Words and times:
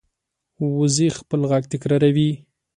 وزې 0.77 1.07
خپل 1.19 1.41
غږ 1.51 1.63
تکراروي 1.73 2.31